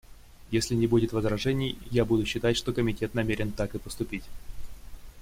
[0.49, 4.23] Если не будет возражений, я буду считать, что Комитет намерен так и поступить.